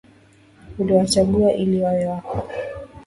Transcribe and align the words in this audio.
Uliwachagua 0.79 1.53
ili 1.53 1.81
wawe 1.81 2.05
wako 2.05 2.37